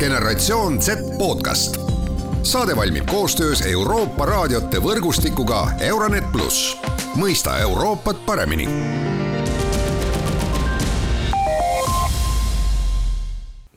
[0.00, 1.76] generatsioon Z podcast.
[2.42, 6.76] saade valmib koostöös Euroopa raadiote võrgustikuga Euronet pluss,
[7.16, 8.68] mõista Euroopat paremini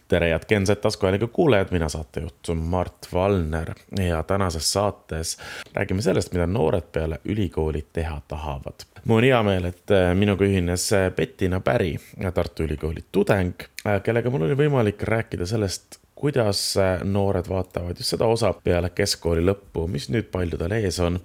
[0.08, 5.38] tere, head Gen Z taskuhäälingu kuulajad, mina saatejuht Mart Valner ja tänases saates
[5.74, 8.88] räägime sellest, mida noored peale ülikooli teha tahavad.
[9.06, 11.98] mul on hea meel, et äh, minuga ühines äh, Bettina Päri,
[12.34, 16.62] Tartu Ülikooli tudeng, äh, kellega mul oli võimalik rääkida sellest, kuidas
[17.04, 21.20] noored vaatavad just seda osa peale keskkooli lõppu, mis nüüd paljudel ees on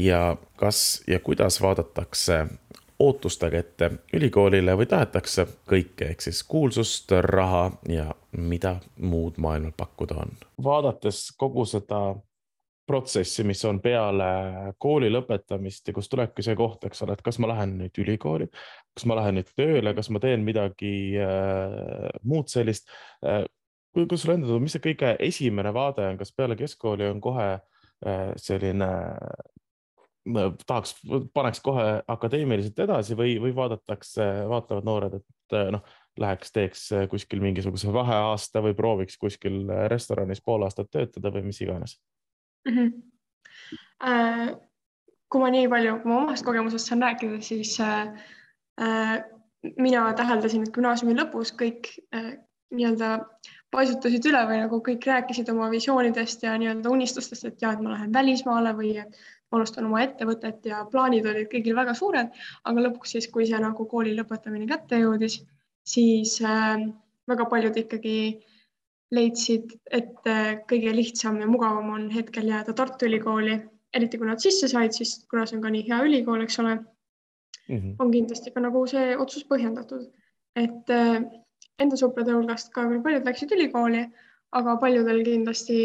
[0.00, 0.20] ja
[0.56, 2.38] kas ja kuidas vaadatakse
[3.04, 8.06] ootustega ette ülikoolile või tahetakse kõike, ehk siis kuulsust, raha ja
[8.36, 10.32] mida muud maailmal pakkuda on.
[10.64, 12.14] vaadates kogu seda
[12.86, 14.24] protsessi, mis on peale
[14.78, 18.48] kooli lõpetamist ja kus tulebki see koht, eks ole, et kas ma lähen nüüd ülikooli,
[18.94, 22.90] kas ma lähen nüüd tööle, kas ma teen midagi äh, muud sellist
[23.24, 23.44] äh,.
[23.94, 27.50] Kui, kui sulle endale, mis see kõige esimene vaade on, kas peale keskkooli on kohe
[27.54, 28.90] äh, selline
[30.66, 30.94] tahaks,
[31.36, 35.82] paneks kohe akadeemiliselt edasi või, või vaadatakse, vaatavad noored, et noh,
[36.20, 41.98] läheks, teeks kuskil mingisuguse vaheaasta või prooviks kuskil restoranis pool aastat töötada või mis iganes
[42.68, 42.76] mm.
[42.76, 43.02] -hmm.
[44.04, 44.54] Äh,
[45.34, 48.08] kui ma nii palju, ma omast kogemusest saan rääkida, siis äh,
[48.80, 49.24] äh,
[49.80, 52.36] mina täheldasin, et gümnaasiumi lõpus kõik äh,
[52.74, 53.16] nii-öelda
[53.74, 57.94] paisutasid üle või nagu kõik rääkisid oma visioonidest ja nii-öelda unistustest, et ja, et ma
[57.96, 59.18] lähen välismaale või et
[59.54, 62.32] alustan oma ettevõtet ja plaanid olid kõigil väga suured,
[62.64, 65.40] aga lõpuks siis, kui see nagu kooli lõpetamine kätte jõudis,
[65.86, 66.86] siis äh,
[67.30, 68.16] väga paljud ikkagi
[69.14, 73.60] leidsid, et äh, kõige lihtsam ja mugavam on hetkel jääda Tartu Ülikooli,
[73.94, 76.74] eriti kui nad sisse said, siis kuna see on ka nii hea ülikool, eks ole
[76.74, 77.96] mm, -hmm.
[77.98, 80.08] on kindlasti ka nagu see otsus põhjendatud,
[80.58, 81.22] et äh,
[81.82, 84.04] enda sõprade hulgast ka paljud läksid ülikooli,
[84.54, 85.78] aga paljudel kindlasti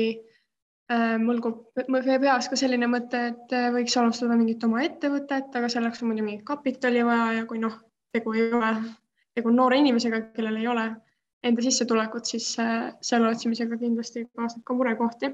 [0.89, 6.01] Äh, käib peas ka selline mõte, et äh, võiks alustada mingit oma ettevõtet, aga selleks
[6.01, 7.75] on muidugi mingit kapitali vaja ja kui noh,
[8.15, 8.71] tegu ei ole,
[9.37, 10.87] tegu on noore inimesega, kellel ei ole
[11.45, 15.29] enda sissetulekut, siis äh, selle otsimisega kindlasti kaasneb ka murekohti.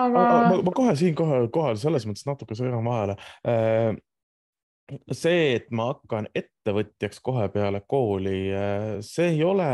[0.00, 0.24] aga.
[0.24, 3.18] Ma, ma kohe siinkohal, kohal selles mõttes natuke sõidan vahele.
[5.12, 8.50] See, et ma hakkan ettevõtjaks kohe peale kooli,
[9.06, 9.70] see ei ole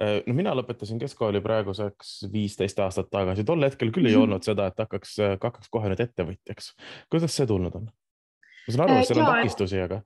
[0.00, 4.24] Äh, no mina lõpetasin keskkooli praeguseks viisteist aastat tagasi, tol hetkel küll ei mhm.
[4.24, 6.70] olnud seda, et hakkaks, äh, hakkaks kohe nüüd ettevõtjaks.
[7.12, 7.90] kuidas see tulnud on?
[7.90, 10.00] ma saan aru, et seal on takistusi, aga.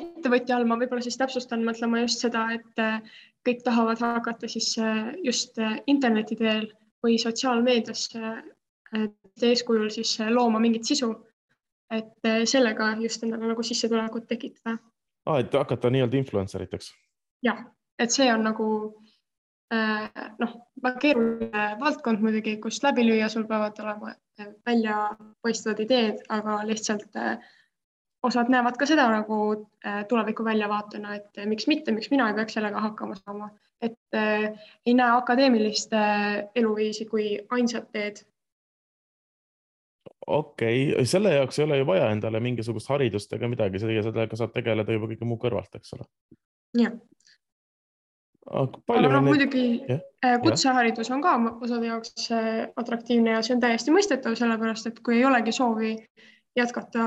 [0.00, 2.82] ettevõtja all ma võib-olla siis täpsustan mõtlema just seda, et
[3.46, 4.72] kõik tahavad hakata siis
[5.22, 5.58] just
[5.90, 6.66] interneti teel
[7.04, 8.08] või sotsiaalmeedias
[9.50, 11.12] eeskujul siis looma mingit sisu.
[11.90, 14.78] Et sellega just endale nagu sissetulekut tekitada
[15.26, 15.38] ah,.
[15.38, 16.92] et hakata nii-öelda influencer iteks?
[17.42, 17.64] jah
[18.00, 18.66] et see on nagu
[19.74, 20.08] äh,
[20.40, 26.60] noh, väga keeruline valdkond muidugi, kust läbi lüüa, sul peavad olema äh, väljapaistvad ideed, aga
[26.68, 27.36] lihtsalt äh,
[28.26, 29.36] osad näevad ka seda nagu
[30.08, 33.46] tuleviku väljavaatena, et miks mitte, miks mina ei peaks sellega hakkama saama,
[33.80, 35.94] et ei näe akadeemilist
[36.60, 38.20] eluviisi kui ainsat teed
[40.38, 44.54] okei okay., selle jaoks ei ole ju vaja endale mingisugust haridust ega midagi, sellega saab
[44.56, 46.06] tegeleda juba kõige muu kõrvalt, eks ole.
[46.78, 46.96] jah,
[48.50, 53.62] aga noh, muidugi yeah, äh, kutseharidus on ka osade jaoks äh, atraktiivne ja see on
[53.62, 55.94] täiesti mõistetav, sellepärast et kui ei olegi soovi
[56.58, 57.04] jätkata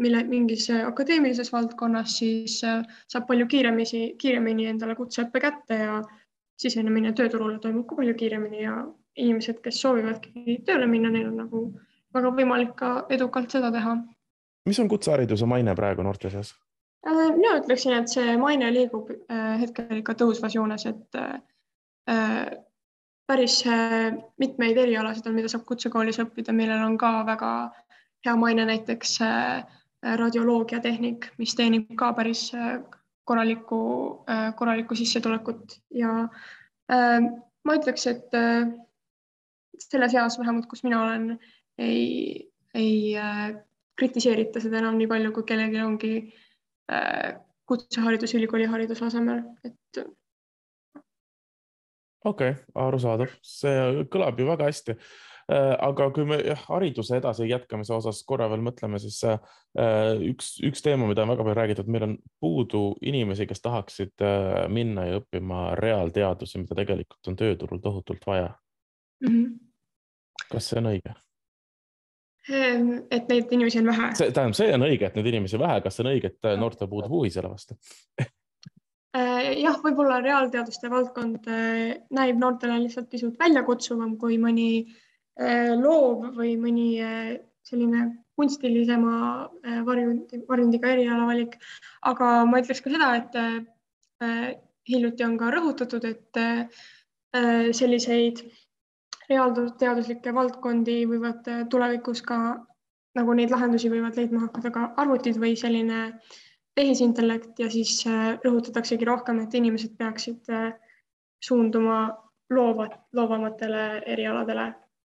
[0.00, 6.00] mille, mingis akadeemilises valdkonnas, siis äh, saab palju kiiremini, kiiremini endale kutseõppe kätte ja
[6.60, 8.80] sisenemine tööturule toimub ka palju kiiremini ja
[9.20, 11.64] inimesed, kes soovivadki tööle minna, neil on nagu
[12.14, 13.96] väga võimalik ka edukalt seda teha.
[14.66, 16.54] mis on kutsehariduse maine praegu noorte seas?
[17.06, 22.50] Äh, mina ütleksin, et see maine liigub äh, hetkel ikka tõusvas joones, et äh,
[23.30, 23.60] päris
[24.42, 27.50] mitmeid erialasid on, mida saab kutsekoolis õppida, millel on ka väga
[28.26, 29.12] hea maine, näiteks
[30.18, 32.48] radioloogiatehnik, mis teenib ka päris
[33.30, 33.78] korralikku,
[34.58, 36.26] korralikku sissetulekut ja
[36.90, 38.34] ma ütleks, et
[39.86, 41.38] selles eas vähemalt, kus mina olen,
[41.80, 43.14] ei, ei
[43.98, 46.14] kritiseerita seda enam nii palju, kui kellelgi ongi
[47.70, 50.00] kutseharidus ülikooli hariduse asemel, et.
[52.24, 57.94] okei okay,, arusaadav, see kõlab ju väga hästi äh, aga kui me hariduse edasi jätkamise
[57.94, 59.38] osas korra veel mõtleme, siis äh,
[60.32, 64.66] üks, üks teema, mida on väga palju räägitud, meil on puudu inimesi, kes tahaksid äh,
[64.72, 68.50] minna ja õppima reaalteadusi, mida tegelikult on tööturul tohutult vaja
[69.22, 69.30] mm.
[69.30, 70.46] -hmm.
[70.50, 71.14] kas see on õige?
[72.50, 74.10] Ehm, et neid inimesi on vähe.
[74.18, 77.12] tähendab, see on õige, et neid inimesi vähe, kas see on õige, et noortel puudub
[77.14, 77.78] huvi selle vastu
[79.10, 81.48] jah, võib-olla reaalteaduste valdkond
[82.14, 84.86] näib noortele lihtsalt pisut väljakutsuvam kui mõni
[85.80, 86.88] loov või mõni
[87.66, 88.04] selline
[88.38, 89.48] kunstilisema
[89.86, 91.58] varjundi, varjundiga erialavalik.
[92.06, 98.44] aga ma ütleks ka seda, et hiljuti on ka rõhutatud, et selliseid
[99.30, 102.40] reaalteaduslikke valdkondi võivad äh, tulevikus ka
[103.18, 106.00] nagu neid lahendusi võivad leidma hakata ka arvutid või selline
[106.78, 110.70] tehisintellekt ja siis äh, rõhutataksegi rohkem, et inimesed peaksid äh,
[111.42, 112.02] suunduma
[112.50, 114.70] loovat, loovamatele erialadele,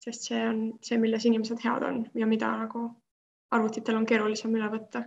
[0.03, 2.87] sest see on see, milles inimesed head on ja mida nagu
[3.53, 5.05] arvutitel on keerulisem üle võtta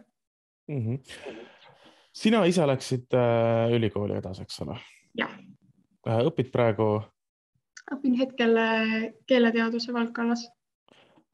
[0.70, 0.82] mm.
[0.86, 1.36] -hmm.
[2.14, 4.78] sina ise läksid äh, ülikooli edasi, eks ole?
[5.18, 5.34] jah.
[6.06, 7.02] õpid praegu
[7.94, 8.94] õpin hetkel äh,
[9.28, 10.48] keeleteaduse valdkonnas.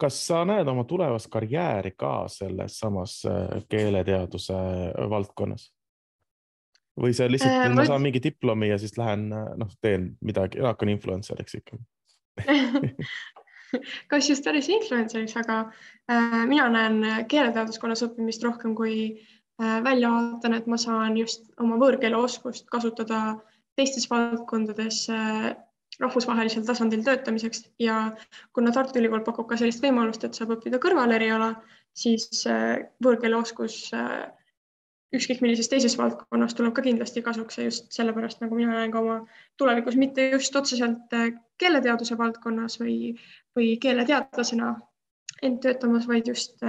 [0.01, 4.57] kas sa näed oma tulevast karjääri ka selles samas äh, keeleteaduse
[5.09, 5.69] valdkonnas?
[7.01, 10.91] või see lihtsalt äh,, ma saan mingi diplomi ja siis lähen, noh, teen midagi, hakkan
[10.91, 11.79] influencer'iks ikka
[14.11, 15.61] kas just päris influencer'iks, aga
[16.11, 22.19] äh, mina näen keeleteaduskonnas õppimist rohkem kui äh, väljavaaten, et ma saan just oma võõrkeele
[22.19, 23.21] oskust kasutada
[23.79, 25.53] teistes valdkondades äh,
[25.99, 27.65] rahvusvahelisel tasandil töötamiseks.
[27.79, 28.11] Ja
[28.53, 31.53] kuna Tartu Ülikool pakub ka sellist võimalust, et saab õppida kõrvaleriala,
[31.97, 34.29] siis äh, võõrkeele oskus äh,
[35.15, 39.01] ükskõik millises teises valdkonnas tuleb ka kindlasti kasuks ja just sellepärast nagu mina näen ka
[39.03, 39.17] oma
[39.59, 43.17] tulevikus mitte just otseselt äh, keeleteaduse valdkonnas või,
[43.57, 44.75] või keeleteadlasena
[45.43, 46.61] end töötamas, vaid just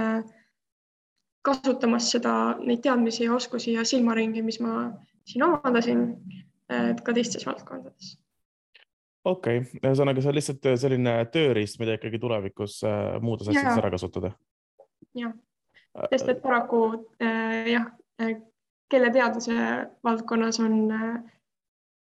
[1.45, 4.87] kasutamas seda, neid teadmisi ja oskusi ja silmaringi, mis ma
[5.29, 6.07] siin omandasin
[7.05, 8.15] ka teistes valdkondades
[9.25, 13.79] okei okay., ühesõnaga see on lihtsalt äh, selline tööriist, mida ikkagi tulevikus äh, muudes asjades
[13.79, 14.33] ära kasutada.
[15.17, 15.33] jah,
[15.97, 16.83] äh, sest et paraku
[17.23, 17.87] äh, jah,
[18.91, 19.57] keeleteaduse
[20.05, 21.15] valdkonnas on äh,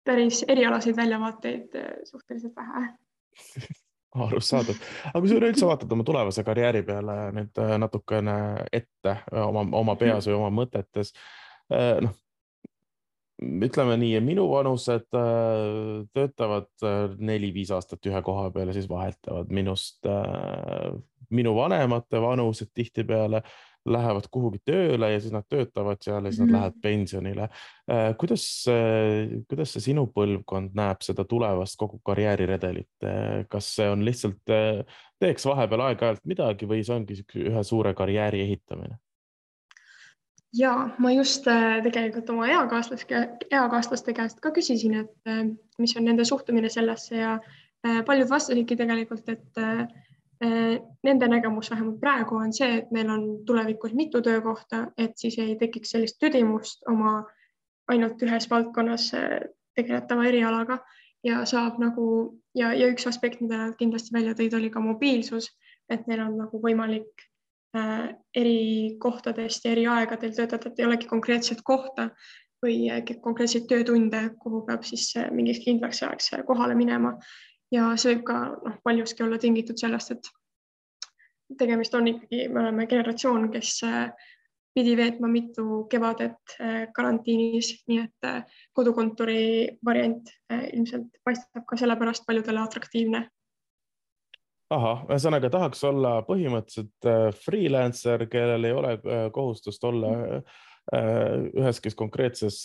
[0.08, 2.88] päris erialaseid väljavaateid äh, suhteliselt vähe
[4.28, 8.34] arusaadav, aga kui sa üleüldse vaatad oma tulevase karjääri peale nüüd natukene
[8.76, 11.14] ette oma, oma peas või oma mõtetes,
[11.72, 12.18] noh,
[13.42, 20.00] ütleme nii, minuvanused äh, töötavad äh, neli-viis aastat ühe koha peal ja siis vahetavad minust,
[20.06, 20.92] äh,
[21.34, 23.42] minu vanemate vanused tihtipeale
[23.90, 26.58] lähevad kuhugi tööle ja siis nad töötavad seal ja siis nad mm -hmm.
[26.60, 27.48] lähevad pensionile.
[28.18, 28.66] kuidas,
[29.50, 33.08] kuidas see sinu põlvkond näeb seda tulevast kogu karjääriredelit,
[33.50, 34.54] kas see on lihtsalt,
[35.20, 39.02] teeks vahepeal aeg-ajalt midagi või see ongi ühe suure karjääri ehitamine?
[40.54, 43.22] Ja ma just äh, tegelikult oma eakaaslaste,
[43.52, 45.46] eakaaslaste käest ka küsisin, et äh,
[45.80, 49.64] mis on nende suhtumine sellesse ja äh, paljud vastasidki tegelikult, et
[51.06, 55.54] nende nägemus vähemalt praegu on see, et meil on tulevikus mitu töökohta, et siis ei
[55.56, 57.20] tekiks sellist tüdimust oma
[57.94, 59.12] ainult ühes valdkonnas
[59.78, 60.80] tegeletava erialaga
[61.24, 62.08] ja saab nagu
[62.58, 65.52] ja, ja üks aspekt, mida nad kindlasti välja tõid, oli ka mobiilsus,
[65.94, 67.30] et neil on nagu võimalik
[68.36, 72.10] eri kohtadest ja eri aegadel töötada, et ei olegi konkreetset kohta
[72.62, 77.18] või äh, konkreetseid töötunde, kuhu peab siis äh, mingiks kindlaks ajaks kohale minema.
[77.72, 80.28] ja see võib ka noh, paljuski olla tingitud sellest, et
[81.58, 83.80] tegemist on ikkagi, me oleme generatsioon, kes
[84.76, 86.56] pidi veetma mitu kevadet
[86.96, 88.28] karantiinis, nii et
[88.76, 93.26] kodukontori variant ilmselt paistab ka sellepärast paljudele atraktiivne
[94.72, 100.60] ahah, ühesõnaga tahaks olla põhimõtteliselt äh, freelancer, kellel ei ole äh, kohustust olla äh,
[101.62, 102.64] üheski konkreetses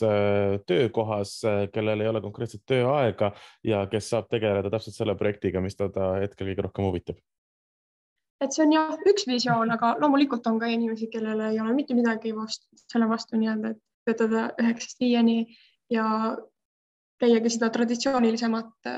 [0.67, 1.35] töökohas,
[1.73, 3.29] kellel ei ole konkreetset tööaega
[3.67, 7.21] ja kes saab tegeleda täpselt selle projektiga, mis teda hetkel kõige rohkem huvitab.
[8.41, 11.95] et see on jah, üks visioon, aga loomulikult on ka inimesi, kellel ei ole mitte
[11.99, 15.39] midagi vastu, selle vastu nii-öelda, et töötada üheksast viieni
[15.93, 16.09] ja
[17.21, 18.89] käiagi seda traditsioonilisemat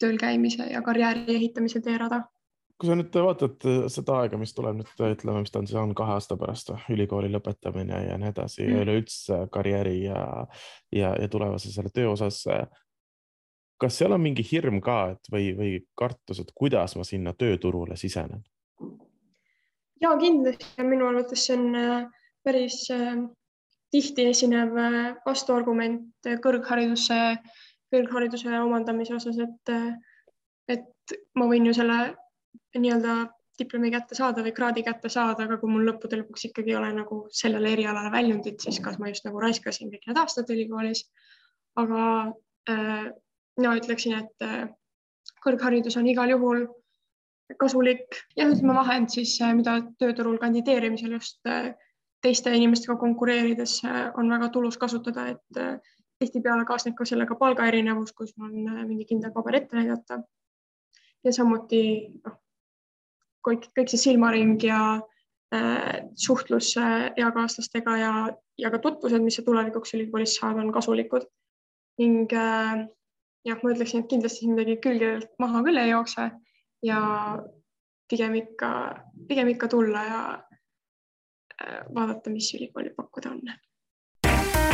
[0.00, 2.24] tööl käimise ja karjääri ehitamise teerada
[2.80, 5.78] kui sa nüüd vaatad äh, seda aega, mis tuleb nüüd, ütleme, mis ta on, see
[5.80, 8.72] on kahe aasta pärast ülikooli lõpetamine ja nii edasi mm.
[8.72, 10.24] ja üleüldse karjääri ja,
[10.92, 12.42] ja, ja tulevase selle töö osas.
[13.80, 17.96] kas seal on mingi hirm ka, et või, või kartus, et kuidas ma sinna tööturule
[18.00, 18.42] sisenen?
[20.02, 23.22] ja kindlasti minu arvates see on äh, päris äh,
[23.94, 24.74] tihti esinev
[25.22, 27.38] vastuargument kõrghariduse,
[27.94, 29.72] kõrghariduse omandamise osas, et,
[30.76, 31.98] et ma võin ju selle
[32.74, 33.16] nii-öelda
[33.58, 36.90] diplomi kätte saada või kraadi kätte saada, aga kui mul lõppude lõpuks ikkagi ei ole
[36.96, 41.04] nagu sellele erialale väljundit, siis kas ma just nagu raiskasin kõik need aastad ülikoolis.
[41.78, 42.00] aga
[42.70, 43.06] äh,
[43.58, 44.66] mina ütleksin, et äh,
[45.44, 46.66] kõrgharidus on igal juhul
[47.60, 51.72] kasulik ja ütleme vahend siis, äh, mida tööturul kandideerimisel just äh,
[52.24, 55.60] teiste inimestega konkureerides äh, on väga tulus kasutada, et
[56.24, 58.56] tihtipeale kaasneb ka sellega palgaerinevus, kus on
[58.88, 60.22] mingi kindel paber ette näidata.
[61.24, 61.82] ja samuti
[62.24, 62.38] noh,
[63.44, 64.80] kõik, kõik see silmaring ja
[65.54, 68.12] äh, suhtlus eakaaslastega ja,
[68.58, 71.28] ja ka tutvused, mis sa tulevikuks ülikoolis saad, on kasulikud.
[72.00, 72.86] ning äh,
[73.46, 76.30] jah, ma ütleksin, et kindlasti midagi külgedelt maha küll ei jookse
[76.84, 77.00] ja
[78.10, 78.70] pigem ikka,
[79.28, 84.73] pigem ikka tulla ja äh, vaadata, mis ülikoolil pakkuda on.